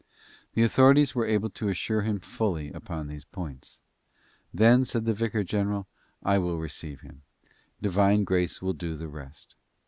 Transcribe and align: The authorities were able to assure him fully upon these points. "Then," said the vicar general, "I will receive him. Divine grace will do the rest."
The 0.55 0.63
authorities 0.63 1.13
were 1.13 1.27
able 1.27 1.51
to 1.51 1.67
assure 1.69 2.01
him 2.01 2.19
fully 2.19 2.71
upon 2.71 3.05
these 3.05 3.23
points. 3.23 3.81
"Then," 4.51 4.83
said 4.83 5.05
the 5.05 5.13
vicar 5.13 5.43
general, 5.43 5.85
"I 6.23 6.39
will 6.39 6.57
receive 6.57 7.01
him. 7.01 7.21
Divine 7.83 8.23
grace 8.23 8.63
will 8.63 8.73
do 8.73 8.95
the 8.95 9.09
rest." 9.09 9.55